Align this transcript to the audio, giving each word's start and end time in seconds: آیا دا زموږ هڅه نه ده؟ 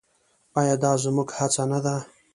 آیا 0.59 0.75
دا 0.83 0.91
زموږ 1.03 1.29
هڅه 1.37 1.63
نه 1.71 1.79
ده؟ 1.85 1.95